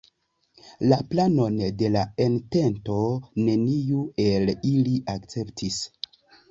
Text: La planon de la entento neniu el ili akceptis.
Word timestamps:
La 0.91 0.97
planon 1.11 1.59
de 1.83 1.91
la 1.97 2.03
entento 2.27 2.97
neniu 3.45 4.05
el 4.27 4.55
ili 4.75 5.01
akceptis. 5.19 5.83